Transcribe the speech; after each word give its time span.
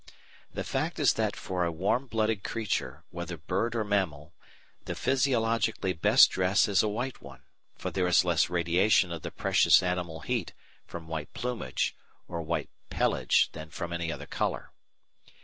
The 0.51 0.63
fact 0.63 0.97
is 0.99 1.13
that 1.13 1.35
for 1.35 1.63
a 1.63 1.71
warm 1.71 2.07
blooded 2.07 2.43
creature, 2.43 3.03
whether 3.11 3.37
bird 3.37 3.75
or 3.75 3.83
mammal, 3.83 4.33
the 4.85 4.95
physiologically 4.95 5.93
best 5.93 6.31
dress 6.31 6.67
is 6.67 6.81
a 6.81 6.87
white 6.87 7.21
one, 7.21 7.43
for 7.75 7.91
there 7.91 8.07
is 8.07 8.25
less 8.25 8.49
radiation 8.49 9.11
of 9.11 9.21
the 9.21 9.29
precious 9.29 9.83
animal 9.83 10.21
heat 10.21 10.53
from 10.87 11.07
white 11.07 11.31
plumage 11.35 11.95
or 12.27 12.41
white 12.41 12.71
pelage 12.89 13.51
than 13.51 13.69
from 13.69 13.93
any 13.93 14.11
other 14.11 14.25
colour. 14.25 14.71